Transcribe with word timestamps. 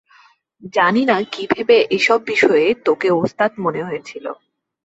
জানি 0.73 1.03
না 1.05 1.17
কী 1.31 1.43
ভেবে 1.49 1.77
এসব 1.89 2.19
বিষয়ে 2.23 2.65
তোকে 2.85 3.07
ওস্তাদ 3.21 3.51
মনে 3.59 3.81
হয়েছিল। 3.83 4.25